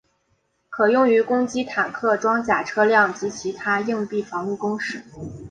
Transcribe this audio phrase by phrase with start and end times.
[0.71, 5.03] 可用于攻击坦克装甲车辆及其它硬壁防御工事。